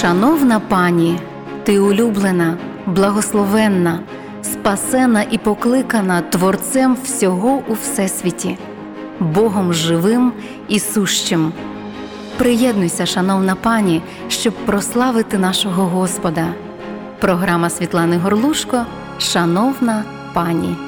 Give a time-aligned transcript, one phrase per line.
[0.00, 1.20] Шановна пані,
[1.64, 4.00] ти улюблена, благословенна,
[4.42, 8.58] спасена і покликана Творцем всього у Всесвіті,
[9.20, 10.32] Богом живим
[10.68, 11.52] і сущим.
[12.36, 16.46] Приєднуйся, шановна пані, щоб прославити нашого Господа.
[17.20, 18.86] Програма Світлани Горлушко.
[19.18, 20.04] Шановна
[20.34, 20.87] пані.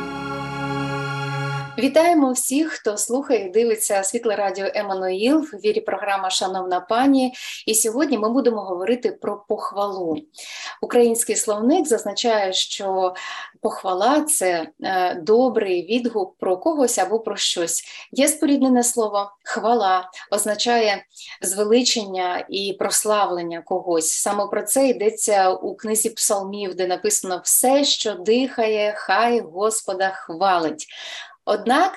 [1.80, 7.34] Вітаємо всіх, хто слухає і дивиться світле радіо Еммануїл в вірі програма Шановна пані.
[7.66, 10.16] І сьогодні ми будемо говорити про похвалу.
[10.82, 13.14] Український словник зазначає, що
[13.60, 17.84] похвала це е, добрий відгук про когось або про щось.
[18.12, 21.04] Є споріднене слово хвала, означає
[21.42, 24.10] звеличення і прославлення когось.
[24.12, 30.86] Саме про це йдеться у книзі псалмів, де написано все, що дихає, хай Господа хвалить.
[31.50, 31.92] Однак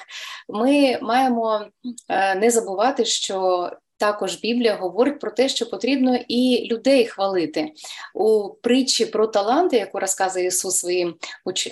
[0.49, 1.65] ми маємо
[2.09, 7.71] е, не забувати, що також Біблія говорить про те, що потрібно і людей хвалити
[8.13, 11.15] у притчі про таланти, яку розказує Ісус своїм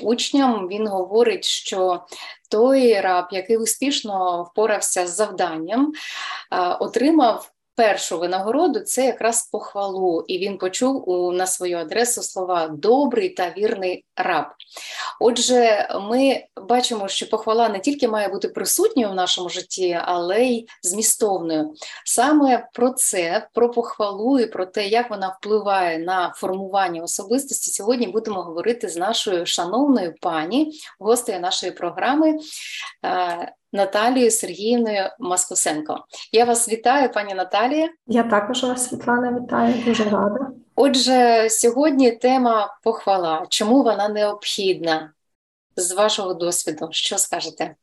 [0.02, 0.67] учням.
[0.67, 2.05] Він говорить, що
[2.50, 5.92] той раб, який успішно впорався з завданням,
[6.52, 12.67] е, отримав першу винагороду це якраз похвалу, і він почув у, на свою адресу слова
[12.67, 14.45] добрий та вірний раб.
[15.19, 20.67] Отже, ми бачимо, що похвала не тільки має бути присутньою в нашому житті, але й
[20.83, 21.73] змістовною.
[22.05, 28.07] Саме про це, про похвалу і про те, як вона впливає на формування особистості, сьогодні
[28.07, 32.37] будемо говорити з нашою шановною пані, гостею нашої програми.
[33.73, 36.05] Наталією Сергіївною Маскусенко.
[36.31, 37.89] Я вас вітаю, пані Наталія.
[38.08, 40.50] Я також вас, Світлана, вітаю, дуже рада.
[40.75, 43.45] Отже, сьогодні тема похвала.
[43.49, 45.14] Чому вона необхідна
[45.75, 46.88] з вашого досвіду?
[46.92, 47.75] Що скажете?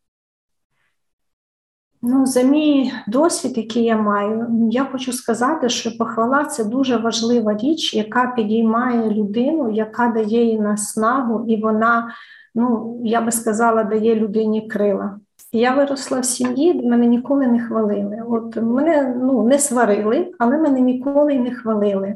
[2.02, 7.56] Ну, за мій досвід, який я маю, я хочу сказати, що похвала це дуже важлива
[7.56, 12.14] річ, яка підіймає людину, яка дає їй наснагу, і вона,
[12.54, 15.20] ну я би сказала, дає людині крила.
[15.52, 18.22] Я виросла в сім'ї, де мене ніколи не хвалили.
[18.28, 22.14] От мене ну, не сварили, але мене ніколи не хвалили.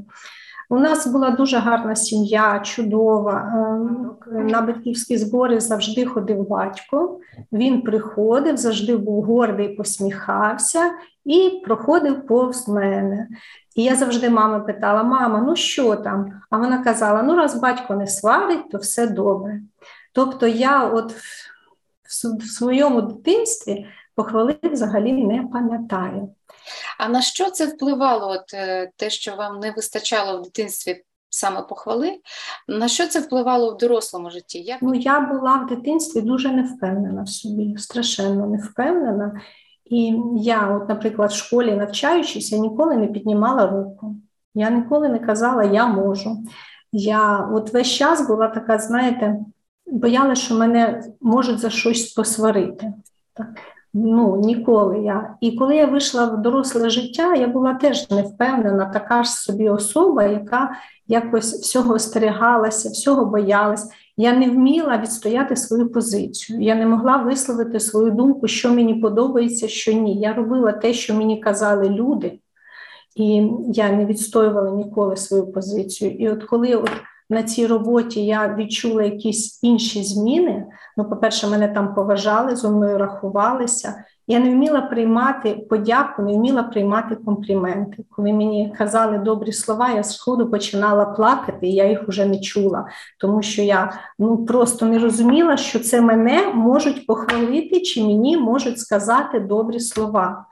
[0.70, 3.52] У нас була дуже гарна сім'я, чудова.
[4.26, 7.20] Е, на батьківські збори завжди ходив батько.
[7.52, 10.90] Він приходив, завжди був гордий, посміхався
[11.24, 13.28] і проходив повз мене.
[13.76, 16.32] І я завжди мами питала: мама, ну що там?
[16.50, 19.60] А вона казала: ну, раз батько не сварить, то все добре.
[20.12, 21.14] Тобто я от
[22.40, 26.28] в своєму дитинстві похвали взагалі не пам'ятаю.
[26.98, 28.28] А на що це впливало?
[28.28, 32.18] От е, те, що вам не вистачало в дитинстві саме похвали?
[32.68, 34.58] На що це впливало в дорослому житті?
[34.58, 34.82] Як...
[34.82, 39.40] Ну, я була в дитинстві дуже невпевнена в собі, страшенно невпевнена.
[39.84, 44.16] І я, от, наприклад, в школі навчаючись, я ніколи не піднімала руку.
[44.54, 46.38] Я ніколи не казала Я можу.
[46.92, 49.36] Я от весь час була така, знаєте,
[49.92, 52.92] боялася, що мене можуть за щось посварити.
[53.34, 53.48] Так.
[53.94, 55.34] Ну, ніколи я.
[55.40, 60.24] І коли я вийшла в доросле життя, я була теж невпевнена, така ж собі особа,
[60.24, 60.70] яка
[61.06, 63.90] якось всього остерігалася, всього боялась.
[64.16, 66.60] Я не вміла відстояти свою позицію.
[66.60, 70.20] Я не могла висловити свою думку, що мені подобається, що ні.
[70.20, 72.38] Я робила те, що мені казали люди,
[73.16, 76.10] і я не відстоювала ніколи свою позицію.
[76.10, 76.90] І от коли от
[77.32, 80.66] на цій роботі я відчула якісь інші зміни.
[80.96, 84.04] Ну, по-перше, мене там поважали, зо мною рахувалися.
[84.26, 88.04] Я не вміла приймати подяку, не вміла приймати компліменти.
[88.10, 92.86] Коли мені казали добрі слова, я сходу починала плакати, і я їх вже не чула,
[93.18, 98.78] тому що я ну просто не розуміла, що це мене можуть похвалити, чи мені можуть
[98.78, 100.46] сказати добрі слова.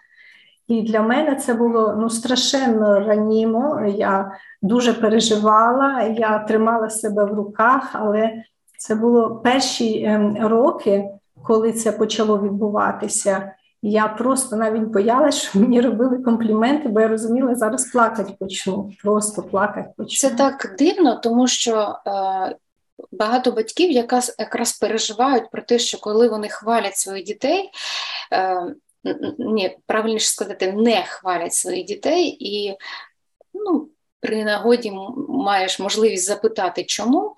[0.71, 3.87] І для мене це було ну страшенно ранімо.
[3.97, 4.33] Я
[4.63, 8.33] дуже переживала, я тримала себе в руках, але
[8.79, 11.05] це було перші ем, роки,
[11.43, 13.53] коли це почало відбуватися.
[13.83, 18.91] Я просто навіть боялася, що мені робили компліменти, бо я розуміла, зараз плакати почну.
[19.03, 20.29] Просто плакати почну.
[20.29, 22.57] Це так дивно, тому що е,
[23.13, 27.71] багато батьків якраз якраз переживають про те, що коли вони хвалять своїх дітей.
[28.33, 28.75] Е,
[29.39, 32.77] ні, правильніше сказати, не хвалять своїх дітей, і
[33.55, 33.89] ну,
[34.21, 34.93] при нагоді
[35.29, 37.37] маєш можливість запитати, чому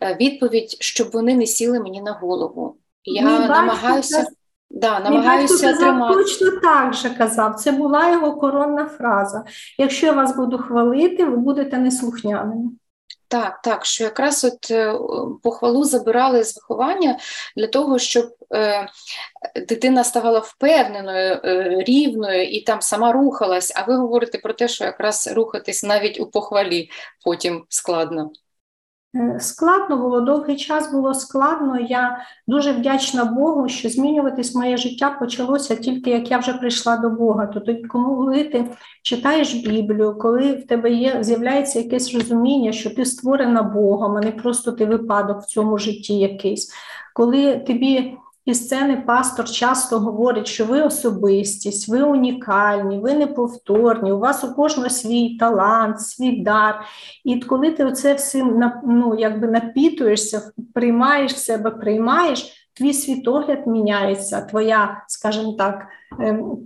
[0.00, 2.76] е, відповідь, щоб вони не сіли мені на голову.
[3.04, 4.18] Я Мій намагаюся.
[4.18, 4.32] Батько,
[4.70, 6.14] да, намагаюся Мій тримати.
[6.14, 7.54] точно так же казав.
[7.54, 9.44] Це була його коронна фраза.
[9.78, 12.70] Якщо я вас буду хвалити, ви будете неслухняними.
[13.28, 14.94] Так, так, що якраз от е,
[15.42, 17.18] похвалу забирали з виховання
[17.56, 18.88] для того, щоб е,
[19.68, 23.72] дитина ставала впевненою, е, рівною і там сама рухалась.
[23.76, 26.90] А ви говорите про те, що якраз рухатись навіть у похвалі
[27.24, 28.30] потім складно.
[29.16, 31.78] Е, складно було, довгий час було складно.
[31.80, 37.10] Я дуже вдячна Богу, що змінюватись моє життя почалося тільки як я вже прийшла до
[37.10, 37.46] Бога.
[37.46, 38.64] Тобто, коли ти
[39.02, 44.30] читаєш Біблію, коли в тебе є, з'являється якесь розуміння, що ти створена Богом, а не
[44.30, 46.72] просто ти випадок в цьому житті якийсь,
[47.14, 54.18] коли тобі і сцени пастор часто говорить, що ви особистість, ви унікальні, ви неповторні, у
[54.18, 56.84] вас у кожного свій талант, свій дар.
[57.24, 65.04] І коли ти оце всім ну, якби напітуєшся, приймаєш себе, приймаєш твій світогляд міняється, твоя,
[65.08, 65.86] скажімо так,
[66.20, 66.56] ем,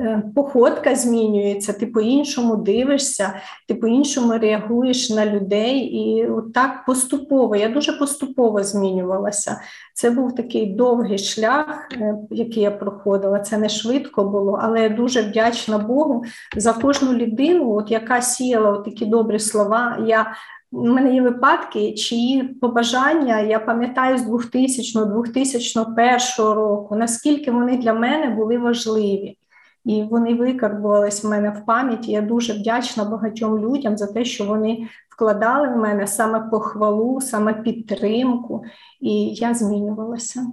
[0.00, 3.34] е, походка змінюється, ти по-іншому дивишся,
[3.68, 5.78] ти по-іншому реагуєш на людей.
[5.78, 9.60] І так поступово, я дуже поступово змінювалася.
[9.94, 13.38] Це був такий довгий шлях, е, який я проходила.
[13.38, 16.24] Це не швидко було, але я дуже вдячна Богу
[16.56, 19.98] за кожну людину, от яка сіяла от такі добрі слова.
[20.06, 20.34] Я
[20.72, 28.30] у мене є випадки, чиї побажання я пам'ятаю з 2000-2001 року, наскільки вони для мене
[28.30, 29.36] були важливі.
[29.84, 32.12] І вони викарбувались в мене в пам'яті.
[32.12, 37.54] Я дуже вдячна багатьом людям за те, що вони вкладали в мене саме похвалу, саме
[37.54, 38.64] підтримку,
[39.00, 40.46] і я змінювалася.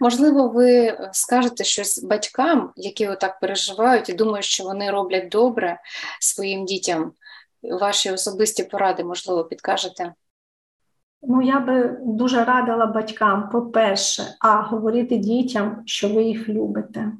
[0.00, 5.80] Можливо, ви скажете щось батькам, які отак переживають і думають, що вони роблять добре
[6.20, 7.12] своїм дітям
[7.70, 10.14] ваші особисті поради, можливо, підкажете?
[11.22, 17.12] Ну, я би дуже радила батькам, по-перше, а говорити дітям, що ви їх любите.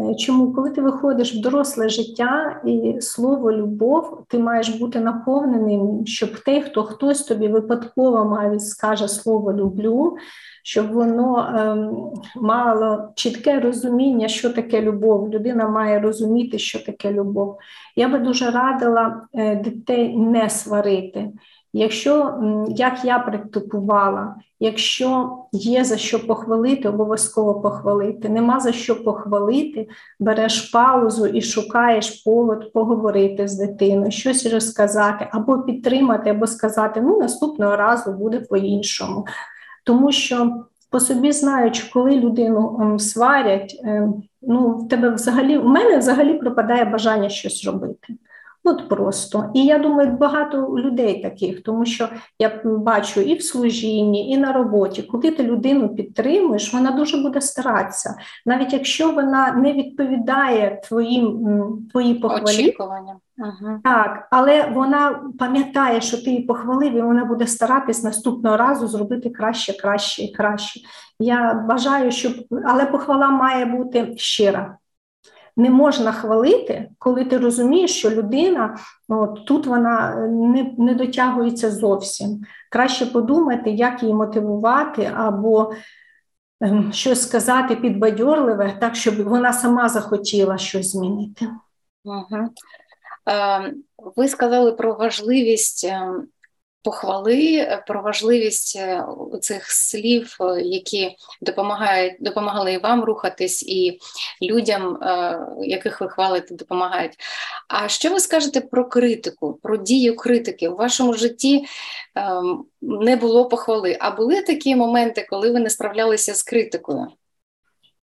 [0.00, 6.06] Е, чому, коли ти виходиш в доросле життя і слово любов, ти маєш бути наповненим,
[6.06, 10.16] щоб те, хто хтось тобі випадково має скаже слово люблю,
[10.64, 15.30] щоб воно ем, мало чітке розуміння, що таке любов.
[15.30, 17.58] Людина має розуміти, що таке любов.
[17.96, 21.30] Я би дуже радила е, дітей не сварити.
[21.76, 22.34] Якщо
[22.68, 28.28] як я практикувала, якщо є за що похвалити, обов'язково похвалити.
[28.28, 29.88] Нема за що похвалити,
[30.20, 37.18] береш паузу і шукаєш повод поговорити з дитиною, щось розказати, або підтримати, або сказати, ну
[37.18, 39.26] наступного разу буде по-іншому.
[39.84, 45.98] Тому що по собі знаючи, коли людину сварять, ем, ну в тебе взагалі у мене
[45.98, 48.14] взагалі пропадає бажання щось робити.
[48.66, 49.50] От просто.
[49.54, 52.08] І я думаю, багато людей таких, тому що
[52.38, 57.40] я бачу і в служінні, і на роботі, коли ти людину підтримуєш, вона дуже буде
[57.40, 58.16] старатися.
[58.46, 61.38] Навіть якщо вона не відповідає твоїм
[61.92, 62.76] твої похвалі.
[63.38, 63.80] Угу.
[63.84, 69.30] так, але вона пам'ятає, що ти її похвалив, і вона буде старатись наступного разу зробити
[69.30, 70.80] краще, краще і краще.
[71.18, 72.32] Я бажаю, щоб
[72.64, 74.76] але похвала має бути щира
[75.56, 78.78] не можна хвалити, коли ти розумієш, що людина
[79.08, 82.40] от, тут вона не не дотягується зовсім.
[82.70, 85.72] Краще подумати, як її мотивувати, або
[86.60, 91.48] ем, щось сказати підбадьорливе, так, щоб вона сама захотіла щось змінити.
[92.04, 92.48] Угу.
[93.28, 93.74] Е,
[94.16, 96.26] ви сказали про важливість ем,
[96.84, 99.04] похвали е, про важливість е,
[99.40, 103.98] цих слів, е, які допомагають, допомагали і вам рухатись, і
[104.42, 104.98] людям,
[105.62, 107.12] яких ви хвалите, допомагають.
[107.68, 110.68] А що ви скажете про критику, про дію критики?
[110.68, 111.64] У вашому житті
[112.14, 117.06] ем, не було похвали, а були такі моменти, коли ви не справлялися з критикою?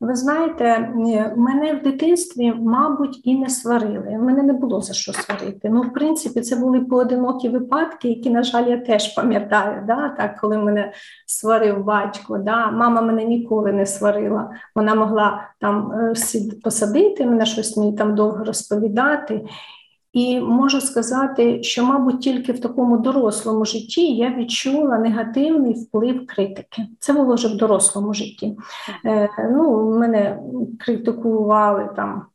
[0.05, 0.93] Ви знаєте,
[1.37, 4.19] мене в дитинстві, мабуть, і не сварили.
[4.21, 5.69] Мене не було за що сварити.
[5.71, 9.85] Ну, в принципі, це були поодинокі випадки, які, на жаль, я теж пам'ятаю.
[9.87, 10.09] Да?
[10.09, 10.93] Так, Коли мене
[11.27, 12.71] сварив батько, да?
[12.71, 14.51] мама мене ніколи не сварила.
[14.75, 16.15] Вона могла там е,
[16.65, 19.45] посадити мене щось мені там довго розповідати.
[20.15, 26.83] І можу сказати, що, мабуть, тільки в такому дорослому житті я відчула негативний вплив критики.
[26.99, 28.57] Це було вже в дорослому житті.
[29.07, 30.39] Е, ну, Мене
[30.79, 32.27] критикували там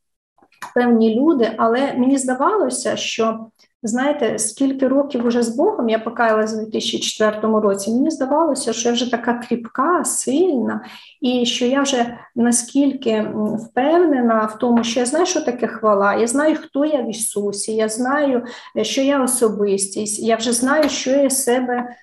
[0.76, 3.48] певні люди, але мені здавалося, що
[3.84, 8.94] Знаєте, скільки років уже з Богом я покаялася у 2004 році, мені здавалося, що я
[8.94, 10.86] вже така кріпка, сильна,
[11.22, 16.28] і що я вже наскільки впевнена в тому, що я знаю, що таке хвала, я
[16.28, 18.46] знаю, хто я в Ісусі, я знаю,
[18.82, 21.96] що я особистість, я вже знаю, що я себе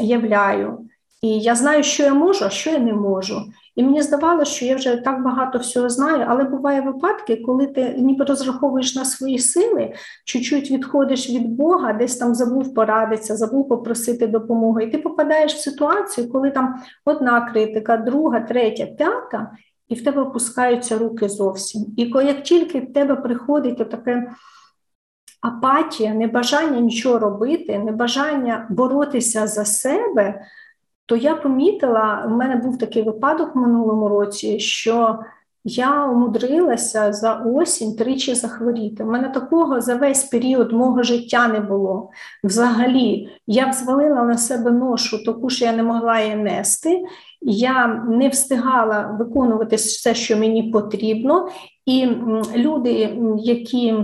[0.00, 0.78] являю.
[1.22, 3.42] І я знаю, що я можу, а що я не можу.
[3.76, 7.94] І мені здавалося, що я вже так багато всього знаю, але буває випадки, коли ти
[7.98, 9.92] ніби розраховуєш на свої сили,
[10.24, 14.84] чуть-чуть відходиш від Бога, десь там забув порадитися, забув попросити допомоги.
[14.84, 19.50] І ти попадаєш в ситуацію, коли там одна критика, друга, третя, п'ята,
[19.88, 21.86] і в тебе опускаються руки зовсім.
[21.96, 24.30] І як тільки в тебе приходить таке
[25.40, 30.40] апатія, небажання нічого робити, небажання боротися за себе,
[31.06, 35.18] то я помітила, в мене був такий випадок в минулому році, що
[35.64, 39.04] я умудрилася за осінь тричі захворіти.
[39.04, 42.10] У мене такого за весь період мого життя не було.
[42.44, 47.04] Взагалі, я б звалила на себе ношу, таку що я не могла її нести.
[47.42, 51.48] Я не встигала виконувати все, що мені потрібно,
[51.86, 52.06] і
[52.56, 53.94] люди, які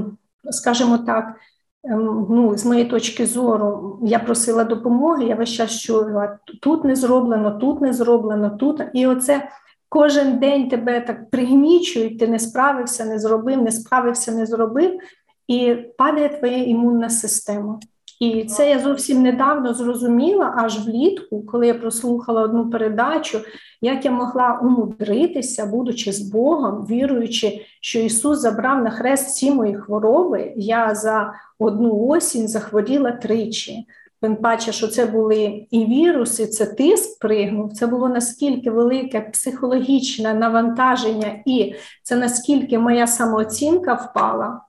[0.50, 1.35] скажімо так,
[1.84, 7.50] ну, з моєї точки зору, я просила допомоги, я весь час чула, тут не зроблено,
[7.50, 8.82] тут не зроблено, тут.
[8.94, 9.49] І оце
[9.88, 15.00] кожен день тебе так пригнічують, ти не справився, не зробив, не справився, не зробив,
[15.49, 17.80] і падає твоя імунна система.
[18.21, 23.41] І це я зовсім недавно зрозуміла, аж влітку, коли я прослухала одну передачу,
[23.81, 29.75] як я могла умудритися, будучи з Богом, віруючи, що Ісус забрав на хрест всі мої
[29.75, 33.87] хвороби, я за одну осінь захворіла тричі.
[34.23, 37.73] Тим паче, що це були і віруси, це тиск пригнув.
[37.73, 44.61] Це було наскільки велике психологічне навантаження, і це наскільки моя самооцінка впала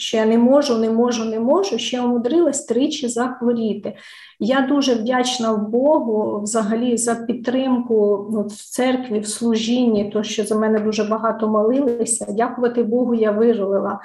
[0.00, 3.96] що я не можу, не можу, не можу, ще умудрилась тричі захворіти.
[4.38, 8.16] Я дуже вдячна Богу взагалі за підтримку
[8.48, 12.26] в церкві, в служінні, то що за мене дуже багато молилися.
[12.32, 14.00] Дякувати Богу, я виживила.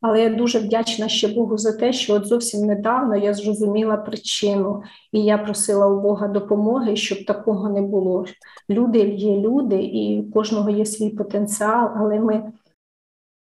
[0.00, 4.82] Але я дуже вдячна ще Богу за те, що от зовсім недавно я зрозуміла причину,
[5.12, 8.26] і я просила у Бога допомоги, щоб такого не було.
[8.70, 12.52] Люди є люди, і у кожного є свій потенціал, але ми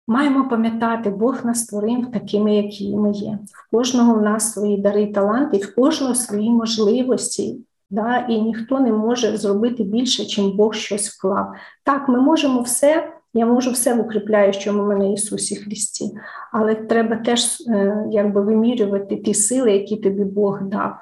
[0.07, 3.39] Маємо пам'ятати, Бог нас створив такими, які ми є.
[3.53, 7.57] В кожного в нас свої дари таланти, в кожного свої можливості.
[7.89, 8.17] Да?
[8.29, 11.53] І ніхто не може зробити більше, чим Бог щось вклав.
[11.83, 16.05] Так, ми можемо все, я можу все в укріпляючому мене Ісусі Христі,
[16.51, 20.95] але треба теж е, якби вимірювати ті сили, які тобі Бог дав.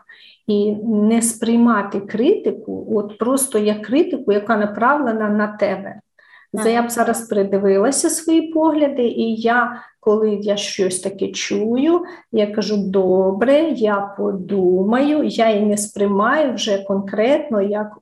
[0.47, 6.01] І не сприймати критику, от просто як критику, яка направлена на тебе.
[6.53, 6.69] Ага.
[6.69, 12.77] Я б зараз придивилася свої погляди, і я, коли я щось таке чую, я кажу:
[12.77, 17.97] добре, я подумаю, я її не сприймаю вже конкретно як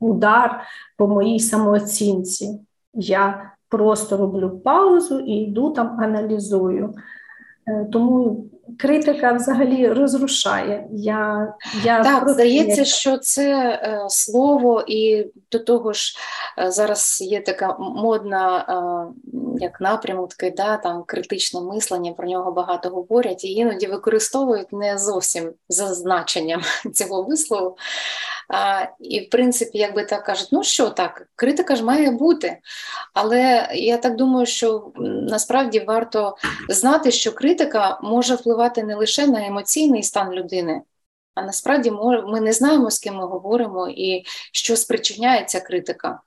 [0.00, 0.60] удар
[0.96, 2.60] по моїй самооцінці.
[2.94, 6.94] Я просто роблю паузу і йду там, аналізую.
[7.68, 8.44] Е, тому
[8.78, 10.86] критика взагалі розрушає.
[10.92, 16.16] Я, я Так, здається, що це е, слово, і до того ж
[16.58, 22.88] е, зараз є така модна е, як напрямок, да, там критичне мислення, про нього багато
[22.88, 26.62] говорять, і іноді використовують не зовсім за значенням
[26.94, 27.76] цього вислову.
[28.52, 32.58] А, І, в принципі, якби так кажуть, ну що так, критика ж має бути.
[33.14, 34.92] Але я так думаю, що
[35.28, 36.36] насправді варто
[36.68, 40.82] знати, що критика може впливати не лише на емоційний стан людини,
[41.34, 41.90] а насправді
[42.26, 46.20] ми не знаємо, з ким ми говоримо і що спричиняє ця критика.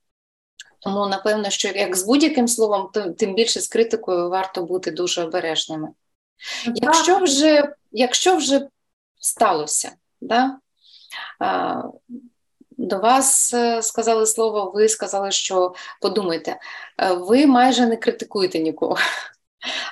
[0.80, 5.24] Тому, напевно, що як з будь-яким словом, то тим більше з критикою варто бути дуже
[5.24, 5.90] обережними.
[6.76, 8.68] Якщо вже якщо вже
[9.20, 9.92] сталося,
[10.22, 10.58] да,
[12.78, 16.60] до вас е, сказали слово, ви сказали, що подумайте,
[17.02, 18.98] е, ви майже не критикуєте нікого.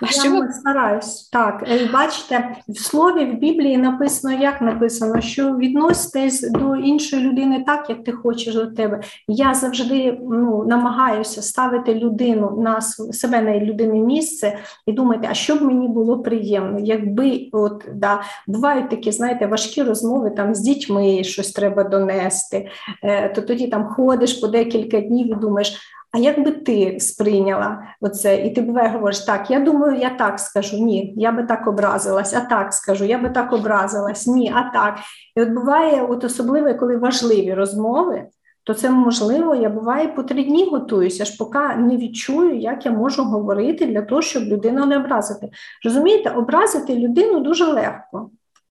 [0.01, 0.53] А Я що ви...
[0.53, 1.29] стараюсь.
[1.29, 7.63] Так, е, бачите, в слові в Біблії написано, як написано, що відноситесь до іншої людини
[7.67, 9.01] так, як ти хочеш до тебе.
[9.27, 15.55] Я завжди ну, намагаюся ставити людину на себе на людини місце і думати, а що
[15.55, 21.23] б мені було приємно, якби от да, бувають такі, знаєте, важкі розмови там з дітьми,
[21.23, 22.67] щось треба донести,
[23.03, 25.79] е, то тоді там ходиш по декілька днів і думаєш.
[26.13, 28.45] А як би ти сприйняла оце?
[28.45, 32.33] І ти буває говориш, так, я думаю, я так скажу, ні, я би так образилась,
[32.33, 34.97] а так скажу, я би так образилась, ні, а так.
[35.35, 38.25] І от буває, от особливо, коли важливі розмови,
[38.63, 42.91] то це можливо, я буває по три дні готуюся, аж поки не відчую, як я
[42.91, 45.49] можу говорити для того, щоб людину не образити.
[45.85, 48.29] Розумієте, образити людину дуже легко.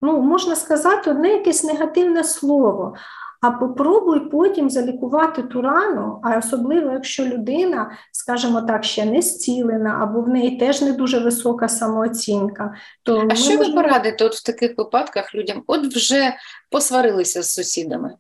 [0.02, 2.96] Ну, можна сказати, одне якесь негативне слово.
[3.44, 10.00] А попробуй потім залікувати ту рану, а особливо, якщо людина, скажімо так, ще не зцілена,
[10.02, 12.76] або в неї теж не дуже висока самооцінка.
[13.04, 13.64] То А що можемо...
[13.64, 15.64] ви порадите от в таких випадках людям?
[15.68, 16.36] От вже
[16.70, 18.16] посварилися з сусідами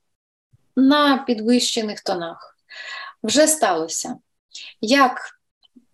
[0.75, 2.57] на підвищених тонах.
[3.23, 4.15] вже сталося.
[4.81, 5.21] Як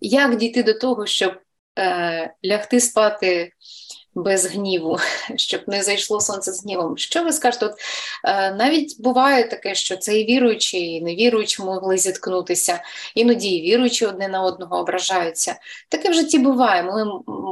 [0.02, 1.34] як дійти до того, щоб
[1.80, 3.52] е, лягти спати
[4.16, 4.98] без гніву,
[5.36, 6.98] щоб не зайшло сонце з гнівом?
[6.98, 7.66] Що ви скажете?
[7.66, 7.74] От,
[8.26, 12.84] е, Навіть буває таке, що це і віруючі, і невіруючі могли зіткнутися,
[13.16, 15.56] іноді і віруючі одне на одного ображаються.
[15.90, 16.84] Таке в житті буває.
[16.84, 17.06] Ми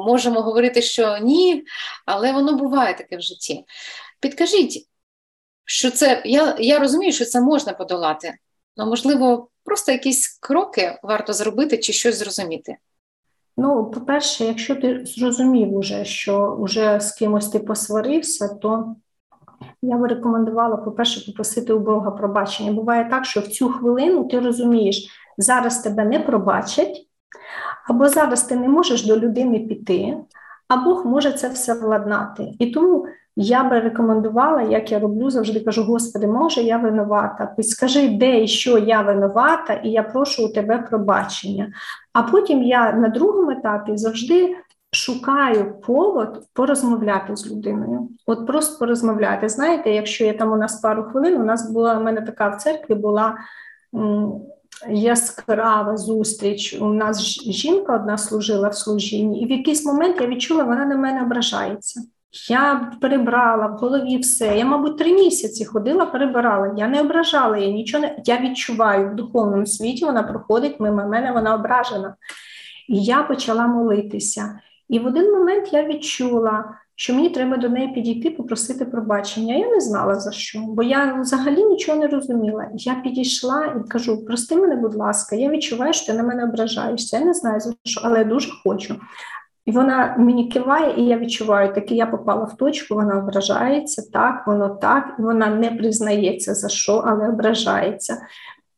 [0.06, 1.64] можемо говорити, що ні,
[2.06, 3.66] але воно буває таке в житті.
[4.20, 4.88] Підкажіть,
[5.66, 8.34] що це я, я розумію, що це можна подолати,
[8.78, 12.78] але можливо, просто якісь кроки варто зробити чи щось зрозуміти.
[13.58, 18.96] Ну, по-перше, якщо ти зрозумів уже, що вже з кимось ти посварився, то
[19.82, 22.72] я би рекомендувала, по-перше, попросити у Бога пробачення.
[22.72, 27.08] Буває так, що в цю хвилину ти розумієш, зараз тебе не пробачать,
[27.90, 30.18] або зараз ти не можеш до людини піти,
[30.68, 32.52] а Бог може це все владнати.
[32.60, 33.08] І тому
[33.39, 37.56] я би рекомендувала, як я роблю, завжди кажу: Господи, може, я винувата.
[37.60, 41.74] Скажи, де і що я винувата, і я прошу у тебе пробачення.
[42.13, 44.56] А потім я на другому етапі завжди.
[44.91, 48.10] Шукаю повод порозмовляти з людиною.
[48.25, 49.50] От просто порозмовляти.
[49.50, 52.56] Знаєте, якщо я там у нас пару хвилин, у нас була у мене така в
[52.56, 53.38] церкві була
[54.89, 56.77] яскрава зустріч.
[56.82, 60.98] У нас жінка одна служила в служінні, і в якийсь момент я відчула, вона на
[60.98, 62.01] мене ображається.
[62.50, 64.58] Я перебрала в голові все.
[64.58, 66.74] Я, мабуть, три місяці ходила, перебирала.
[66.77, 70.06] Я не ображала її, нічого не я відчуваю в духовному світі.
[70.06, 72.15] Вона проходить мимо мене, вона ображена.
[72.88, 74.60] І я почала молитися.
[74.89, 76.65] І в один момент я відчула,
[76.96, 79.56] що мені треба до неї підійти, попросити пробачення.
[79.56, 82.67] Я не знала за що, бо я взагалі нічого не розуміла.
[82.74, 87.20] Я підійшла і кажу: прости мене, будь ласка, я відчуваю, що ти на мене ображаєшся.
[87.20, 88.96] Я не знаю за що, але я дуже хочу.
[89.68, 94.44] І вона мені киває, і я відчуваю, таки я попала в точку, вона ображається, так,
[94.48, 98.18] воно так, і вона не признається за що, але ображається.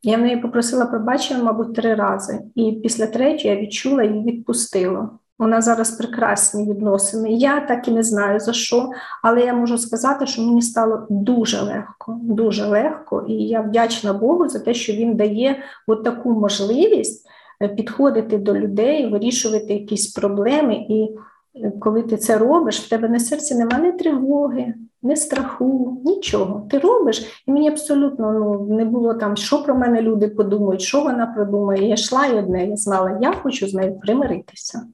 [0.03, 2.39] Я в неї попросила пробачення, мабуть, три рази.
[2.55, 5.09] І після третьої я відчула і відпустила.
[5.39, 7.31] Вона зараз прекрасні відносини.
[7.31, 8.89] Я так і не знаю за що,
[9.23, 14.49] але я можу сказати, що мені стало дуже легко, дуже легко, і я вдячна Богу
[14.49, 17.29] за те, що він дає от таку можливість
[17.67, 20.75] підходити до людей, вирішувати якісь проблеми.
[20.89, 21.09] І
[21.55, 26.67] е, коли ти це робиш, в тебе на серці немає ні тривоги, ні страху, нічого.
[26.71, 31.01] Ти робиш, і мені абсолютно ну, не було там, що про мене люди подумають, що
[31.01, 31.87] вона продумає.
[31.87, 34.87] Я йшла і одне, я знала, я хочу з нею примиритися.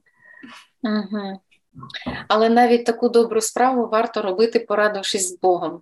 [0.82, 1.40] Угу.
[2.28, 5.80] Але навіть таку добру справу варто робити, порадившись з Богом.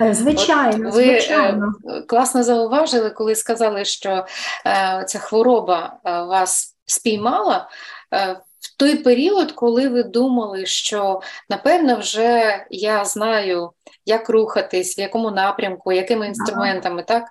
[0.00, 1.74] Е, звичайно, От ви звичайно.
[2.08, 4.26] класно зауважили, коли сказали, що
[4.66, 7.68] е, ця хвороба е, вас спіймала
[8.14, 13.70] е, в той період, коли ви думали, що напевно вже я знаю,
[14.06, 17.20] як рухатись, в якому напрямку, якими інструментами, ага.
[17.20, 17.24] так?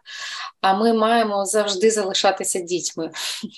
[0.61, 3.09] А ми маємо завжди залишатися дітьми.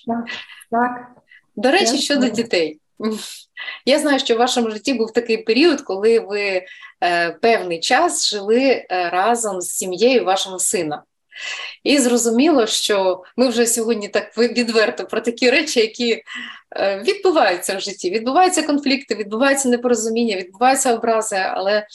[0.07, 0.25] Так,
[0.71, 1.07] так.
[1.55, 2.33] До речі, я щодо знаю.
[2.33, 2.79] дітей.
[3.85, 6.65] Я знаю, що в вашому житті був такий період, коли ви е,
[7.41, 11.03] певний час жили е, разом з сім'єю вашого сина.
[11.83, 16.23] І зрозуміло, що ми вже сьогодні так відверто про такі речі, які
[16.75, 18.12] е, відбуваються в житті.
[18.12, 21.88] Відбуваються конфлікти, відбуваються непорозуміння, відбуваються образи, але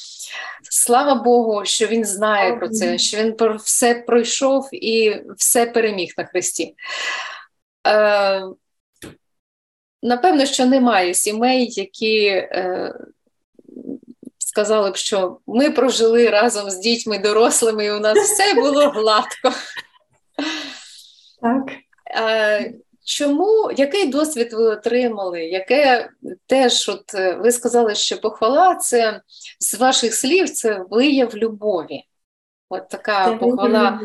[0.71, 6.13] слава Богу, що він знає про це, що він про все пройшов і все переміг
[6.19, 6.75] на Христі.
[7.87, 8.43] Е,
[10.03, 12.95] Напевно, що немає сімей, які е,
[14.53, 19.53] сказали б, що ми прожили разом з дітьми дорослими, і у нас все було гладко.
[21.43, 21.63] Так.
[22.17, 25.45] Е, чому, який досвід ви отримали?
[25.45, 26.11] Яке
[26.47, 29.21] теж, от е, ви сказали, що похвала це
[29.61, 32.05] з ваших слів це вияв любові.
[32.69, 34.01] От така це похвала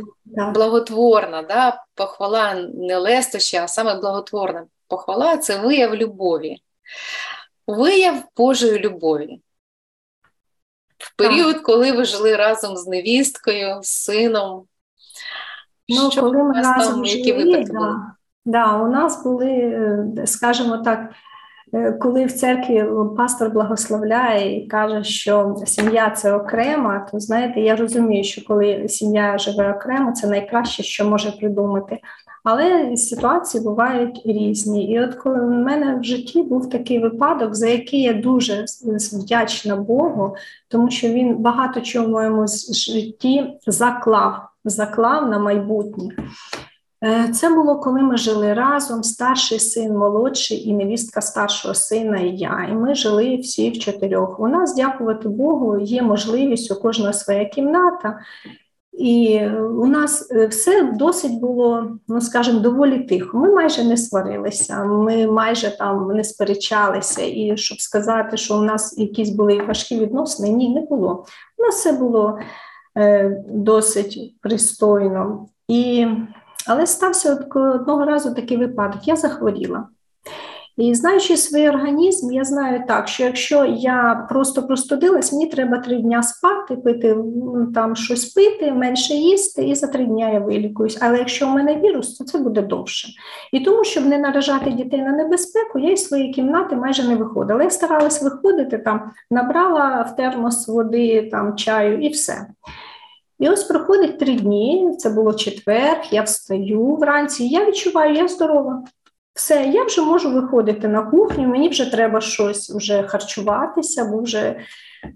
[0.53, 1.83] благотворна, да?
[1.95, 6.57] похвала не лестоща, а саме благотворна похвала це вияв любові,
[7.67, 9.41] вияв Божої любові.
[10.97, 14.63] В період, коли ви жили разом з невісткою, з сином.
[15.89, 17.95] Ну, що коли ми разом там, жили, які випадки да, були?
[18.45, 21.09] Да, у нас були, е, скажімо так,
[21.73, 22.85] е, коли в церкві
[23.17, 29.37] пастор благословляє і каже, що сім'я це окрема, то знаєте, я розумію, що коли сім'я
[29.37, 31.99] живе окремо, це найкраще, що може придумати.
[32.49, 34.91] Але ситуації бувають різні.
[34.91, 38.65] І от коли в мене в житті був такий випадок, за який я дуже
[39.13, 40.35] вдячна Богу,
[40.67, 46.15] тому що він багато чого в моєму житті заклав, заклав на майбутнє.
[47.03, 52.29] Е, це було коли ми жили разом, старший син, молодший і невістка старшого сина, і
[52.29, 52.67] я.
[52.71, 54.39] І ми жили всі в чотирьох.
[54.39, 58.19] У нас, дякувати Богу, є можливість у кожного своя кімната.
[58.97, 63.37] І у нас все досить було, ну скажімо, доволі тихо.
[63.37, 67.21] Ми майже не сварилися, ми майже там не сперечалися.
[67.21, 71.25] І щоб сказати, що у нас якісь були важкі відносини, ні, не було.
[71.57, 72.39] У нас все було
[72.97, 75.47] е, досить пристойно.
[75.67, 76.07] І,
[76.67, 79.87] Але стався одного разу такий випадок: я захворіла.
[80.77, 85.97] І знаючи свій організм, я знаю так, що якщо я просто простудилась, мені треба три
[85.97, 87.17] дні спати, пити
[87.73, 90.97] там щось пити, менше їсти, і за три дні я вилікуюсь.
[91.01, 93.07] Але якщо у мене вірус, то це буде довше.
[93.51, 97.63] І тому, щоб не наражати дітей на небезпеку, я із своєї кімнати майже не виходила.
[97.63, 102.47] Я старалась виходити, там набрала в термос води, там чаю і все.
[103.39, 108.83] І ось проходить три дні, це було четвер, я встаю вранці, я відчуваю, я здорова.
[109.37, 114.55] Все, я вже можу виходити на кухню, мені вже треба щось вже харчуватися, бо вже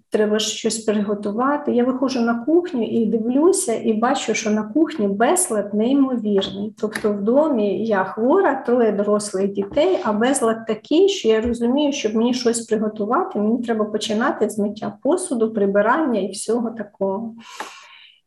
[0.10, 1.72] треба щось приготувати.
[1.72, 6.74] Я виходжу на кухню і дивлюся, і бачу, що на кухні безлад неймовірний.
[6.82, 12.16] Тобто в домі я хвора, троє дорослих дітей, а безлад такий, що я розумію, щоб
[12.16, 17.36] мені щось приготувати, мені треба починати з миття посуду, прибирання і всього такого.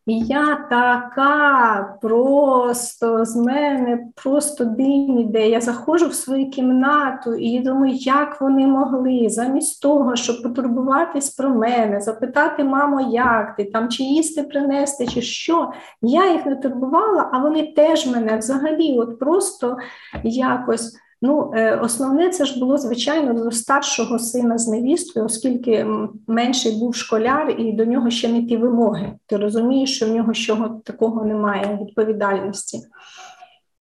[0.06, 5.48] Я така просто з мене просто дим іде.
[5.48, 11.50] Я заходжу в свою кімнату і думаю, як вони могли, замість того, щоб потурбуватись про
[11.50, 15.72] мене, запитати, мамо, як ти там, чи їсти принести, чи що.
[16.02, 19.76] Я їх не турбувала, а вони теж мене взагалі, от просто
[20.24, 21.03] якось.
[21.26, 25.86] Ну, е, основне це ж було звичайно до старшого сина з невісткою, оскільки
[26.26, 29.12] менший був школяр, і до нього ще не ті вимоги.
[29.26, 32.80] Ти розумієш, що в нього чого такого немає відповідальності.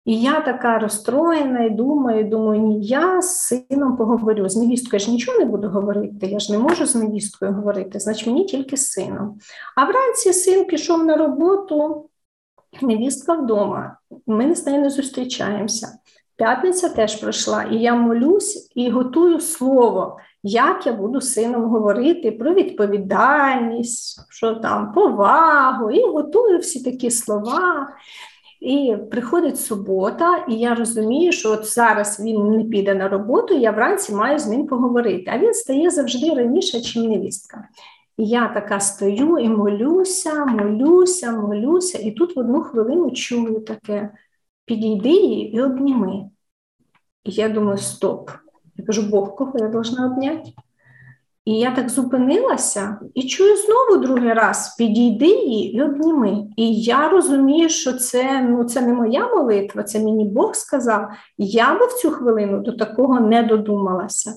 [0.05, 4.49] І я така розстроєна і думаю, думаю, ні, я з сином поговорю.
[4.49, 7.99] З невісткою я ж нічого не буду говорити, я ж не можу з невісткою говорити,
[7.99, 9.37] значить мені тільки з сином.
[9.75, 12.09] А вранці син пішов на роботу,
[12.81, 13.97] невістка вдома.
[14.27, 15.87] Ми з нею не зустрічаємося.
[16.37, 22.53] П'ятниця теж пройшла, і я молюсь і готую слово, як я буду сином говорити про
[22.53, 27.89] відповідальність, що там повагу, і готую всі такі слова.
[28.61, 33.71] І приходить субота, і я розумію, що от зараз він не піде на роботу, я
[33.71, 35.31] вранці маю з ним поговорити.
[35.33, 37.67] А він стає завжди раніше, ніж невістка.
[38.17, 44.09] І я така стою і молюся, молюся, молюся, і тут в одну хвилину чую таке
[44.65, 46.29] підійди її і обніми.
[47.23, 48.31] І я думаю, стоп.
[48.75, 50.51] Я кажу, Бог, кого я должна обняти?
[51.45, 56.47] І я так зупинилася і чую знову другий раз: підійди її і обніми.
[56.55, 61.09] І я розумію, що це ну, це не моя молитва, це мені Бог сказав.
[61.37, 64.31] Я би в цю хвилину до такого не додумалася.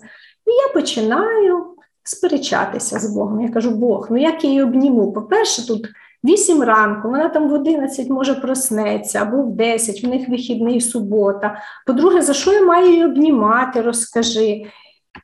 [0.47, 1.65] І я починаю
[2.03, 3.41] сперечатися з Богом.
[3.41, 5.13] Я кажу, Бог, ну як я її обніму?
[5.13, 5.89] По-перше, тут
[6.25, 11.63] 8 ранку, вона там в 11 може проснеться або в 10, в них вихідний субота.
[11.87, 14.63] По-друге, за що я маю її обнімати, розкажи.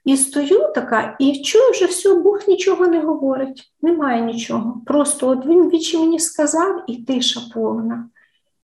[0.04, 4.82] І стою така, і чую, вже все, Бог нічого не говорить, немає нічого.
[4.86, 8.08] Просто от він вічі мені сказав, і тиша повна.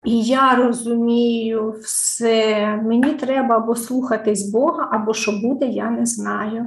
[0.05, 6.67] І я розумію все, мені треба або слухатись Бога, або що буде, я не знаю.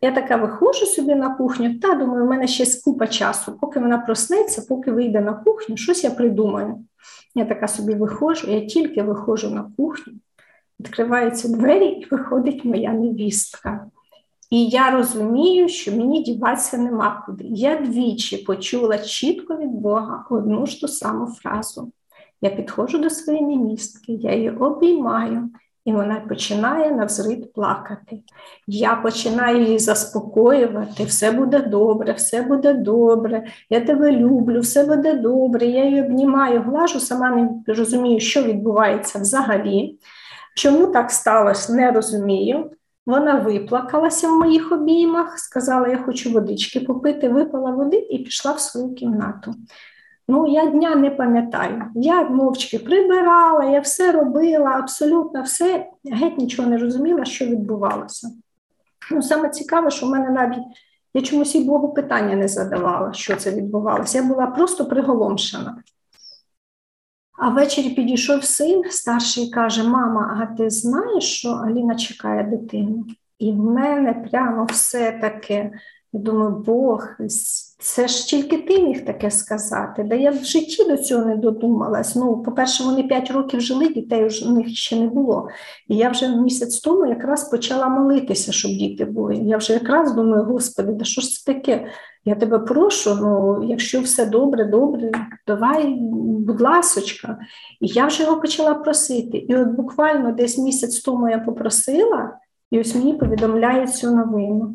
[0.00, 3.98] Я така виходжу собі на кухню, та думаю, у мене ще купа часу, поки вона
[3.98, 6.84] проснеться, поки вийде на кухню, щось я придумаю.
[7.34, 10.14] Я така собі виходжу, я тільки виходжу на кухню,
[10.80, 13.86] відкриваються двері і виходить моя невістка.
[14.50, 17.44] І я розумію, що мені діватися нема куди.
[17.44, 21.92] Я двічі почула чітко від Бога одну ж ту саму фразу.
[22.42, 25.48] Я підходжу до своєї невістки, я її обіймаю,
[25.84, 28.20] і вона починає навзрит плакати.
[28.66, 35.14] Я починаю її заспокоювати, все буде добре, все буде добре, я тебе люблю, все буде
[35.14, 35.66] добре.
[35.66, 39.98] Я її обнімаю, глажу, сама не розумію, що відбувається взагалі.
[40.56, 42.70] Чому так сталося, не розумію.
[43.06, 48.60] Вона виплакалася в моїх обіймах, сказала, я хочу водички попити, випила води і пішла в
[48.60, 49.54] свою кімнату.
[50.28, 51.90] Ну, я дня не пам'ятаю.
[51.94, 58.28] Я мовчки прибирала, я все робила, абсолютно все, геть нічого не розуміла, що відбувалося.
[59.10, 60.64] Ну, Саме цікаве, що в мене навіть
[61.14, 64.18] я чомусь і Богу питання не задавала, що це відбувалося.
[64.18, 65.82] Я була просто приголомшена.
[67.38, 73.06] А ввечері підійшов син старший каже: Мама, а ти знаєш, що Аліна чекає дитину?
[73.38, 75.72] І в мене прямо все таке.
[76.12, 77.08] Я думаю, Бог,
[77.82, 80.02] це ж тільки ти міг таке сказати.
[80.02, 82.16] Да я в житті до цього не додумалась.
[82.16, 85.48] Ну, по-перше, вони 5 років жили, дітей у них ще не було.
[85.88, 89.36] І я вже місяць тому якраз почала молитися, щоб діти були.
[89.36, 91.86] Я вже якраз думаю, Господи, да що ж це таке?
[92.24, 95.10] Я тебе прошу, ну якщо все добре, добре,
[95.46, 95.96] давай,
[96.46, 97.38] будь ласочка.
[97.80, 99.38] І я вже його почала просити.
[99.38, 102.38] І от буквально десь місяць тому я попросила,
[102.70, 104.74] і ось мені повідомляють цю новину.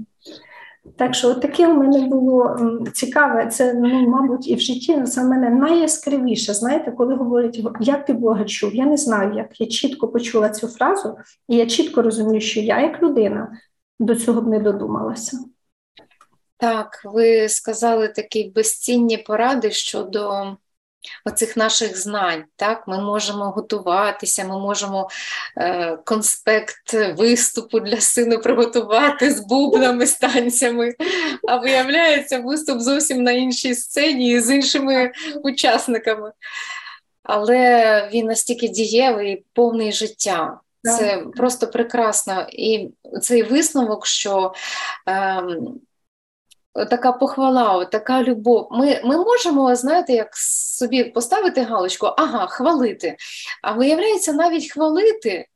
[0.96, 2.58] Так що таке у мене було
[2.94, 6.54] цікаве, це, ну, мабуть, і в житті це в мене найяскравіше.
[6.54, 10.68] Знаєте, коли говорять, як ти Бога чув, я не знаю, як я чітко почула цю
[10.68, 13.52] фразу, і я чітко розумію, що я, як людина,
[14.00, 15.40] до цього б не додумалася.
[16.58, 20.56] Так, ви сказали такі безцінні поради щодо
[21.26, 22.44] оцих наших знань.
[22.56, 22.84] Так?
[22.88, 25.10] Ми можемо готуватися, ми можемо
[25.58, 30.96] е, конспект виступу для сину приготувати з бубнами, з танцями,
[31.48, 35.12] а виявляється, виступ зовсім на іншій сцені і з іншими
[35.44, 36.32] учасниками.
[37.24, 40.60] Але він настільки дієвий, повний життя.
[40.84, 42.48] Це просто прекрасно.
[42.52, 42.90] І
[43.22, 44.54] цей висновок, що
[45.10, 45.44] е,
[46.74, 48.68] така похвала, така любов.
[48.72, 50.30] Ми ми можемо, знаєте, як
[50.78, 53.18] собі поставити галочку, ага, хвалити.
[53.64, 55.48] А виявляється, навіть хвалити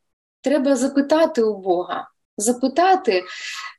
[0.42, 2.08] треба запитати у Бога.
[2.38, 3.24] Запитати,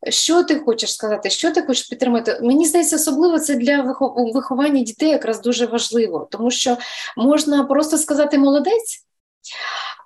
[0.08, 2.40] що ти хочеш сказати, що ти хочеш підтримати.
[2.42, 3.96] Мені здається, особливо це для
[4.34, 6.76] виховання дітей якраз дуже важливо, тому що
[7.16, 9.06] можна просто сказати молодець,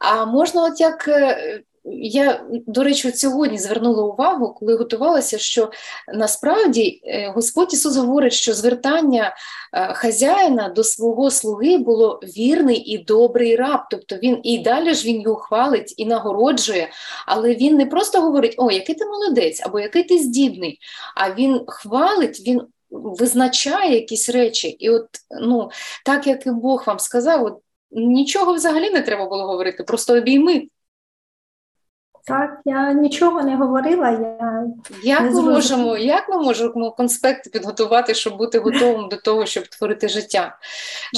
[0.00, 1.60] а можна, от як е,
[1.92, 5.70] я, до речі, от сьогодні звернула увагу, коли готувалася, що
[6.14, 9.36] насправді е, Господь Ісус говорить, що звертання
[9.72, 13.80] е, хазяїна до свого слуги було вірний і добрий раб.
[13.90, 16.88] Тобто він і далі ж він його хвалить і нагороджує,
[17.26, 20.78] але він не просто говорить, о, який ти молодець, або який ти здібний,
[21.14, 24.68] а він хвалить, він визначає якісь речі.
[24.68, 25.08] І от
[25.40, 25.70] ну,
[26.04, 27.58] так як і Бог вам сказав, от,
[27.90, 30.68] нічого взагалі не треба було говорити, просто обійми.
[32.26, 34.10] Так, я нічого не говорила.
[34.10, 34.66] Я
[35.02, 39.66] Як не ми можемо як ми можемо конспекти підготувати, щоб бути готовим до того, щоб
[39.66, 40.58] творити життя?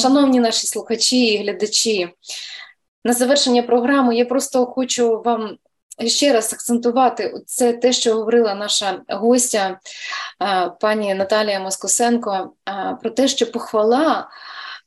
[0.02, 2.08] Шановні наші слухачі і глядачі,
[3.04, 5.56] на завершення програми я просто хочу вам
[6.06, 9.78] ще раз акцентувати це те, що говорила наша гостя,
[10.80, 12.52] пані Наталія Москосенко,
[13.02, 14.28] про те, що похвала.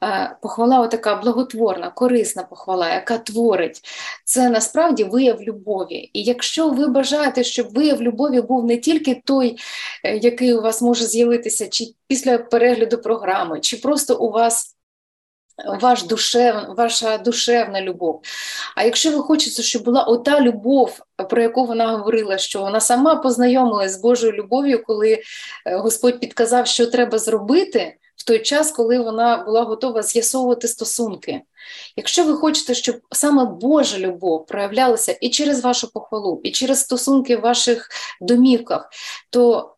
[0.03, 3.81] Е, похвала така благотворна, корисна похвала, яка творить,
[4.25, 6.09] це насправді вияв любові.
[6.13, 9.57] І якщо ви бажаєте, щоб вияв любові був не тільки той,
[10.03, 14.77] е, який у вас може з'явитися, чи після перегляду програми, чи просто у вас.
[15.81, 18.21] Ваш душев, ваша душевна любов.
[18.75, 23.15] А якщо ви хочете, щоб була ота любов, про яку вона говорила, що вона сама
[23.15, 25.21] познайомилась з Божою любов'ю, коли е,
[25.75, 31.41] Господь підказав, що треба зробити, в той час, коли вона була готова з'ясовувати стосунки.
[31.95, 37.38] Якщо ви хочете, щоб саме Божа любов проявлялася і через вашу похвалу, і через стосунки
[37.38, 37.89] в ваших
[38.21, 38.89] домівках,
[39.29, 39.71] то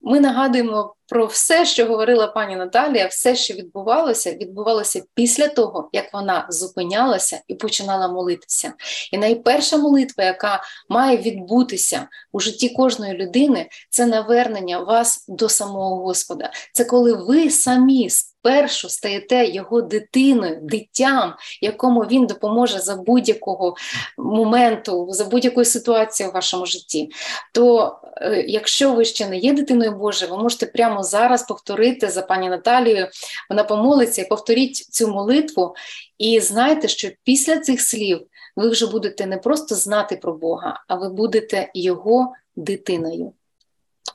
[0.00, 6.12] ми нагадуємо про все, що говорила пані Наталія, все, що відбувалося, відбувалося після того, як
[6.12, 8.72] вона зупинялася і починала молитися.
[9.12, 15.96] І найперша молитва, яка має відбутися у житті кожної людини, це навернення вас до самого
[15.96, 16.50] Господа.
[16.72, 23.74] Це коли ви самі спершу стаєте його дитиною, дитям, якому він допоможе за будь-якого
[24.18, 27.10] моменту, за будь-якої ситуації у вашому житті.
[27.54, 32.22] То е, якщо ви ще не є дитиною Божою, ви можете прямо зараз повторити за
[32.22, 33.08] пані Наталією,
[33.50, 35.74] вона помолиться і повторіть цю молитву,
[36.18, 40.94] і знайте, що після цих слів ви вже будете не просто знати про Бога, а
[40.94, 43.32] ви будете його дитиною.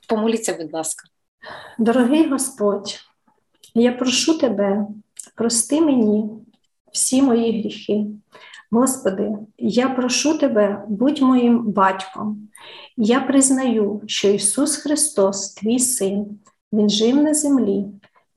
[0.08, 1.08] Помоліться, будь ласка.
[1.78, 3.00] Дорогий Господь.
[3.74, 4.86] Я прошу тебе,
[5.34, 6.24] прости мені
[6.92, 8.06] всі мої гріхи.
[8.70, 12.48] Господи, я прошу Тебе, будь моїм батьком.
[12.96, 16.38] Я признаю, що Ісус Христос, Твій Син,
[16.76, 17.86] Він жив на землі,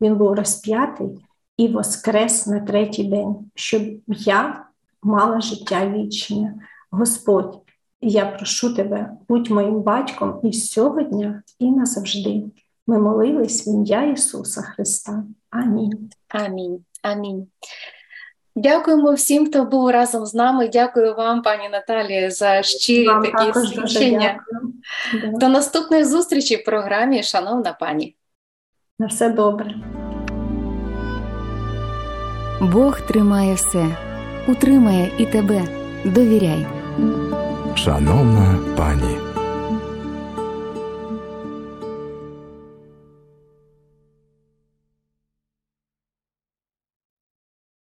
[0.02, 1.08] Він був розп'ятий
[1.58, 4.66] і воскрес на третій день, щоб я
[5.04, 6.56] мала життя вічне.
[6.92, 7.60] Господь,
[8.02, 12.44] я прошу Тебе, будь моїм батьком і сьогодні, і назавжди.
[12.88, 15.24] Ми молились в ім'я Ісуса Христа.
[15.50, 16.10] Амінь.
[16.28, 16.80] Амінь.
[17.02, 17.48] Амінь.
[18.56, 20.68] Дякуємо всім, хто був разом з нами.
[20.68, 24.40] Дякую вам, пані Наталія, за щирі вам такі свідчення.
[25.34, 28.16] До наступної зустрічі в програмі, шановна пані.
[29.02, 29.76] На все добре.
[32.62, 33.86] Бог тримає все,
[34.48, 35.62] утримає і тебе.
[36.06, 36.66] Довіряй.
[37.76, 39.18] Шановна пані.